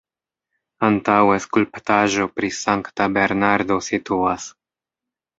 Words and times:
Antaŭe 0.85 1.35
skulptaĵo 1.43 2.25
pri 2.39 2.49
Sankta 2.59 3.07
Bernardo 3.19 3.77
situas. 3.89 4.49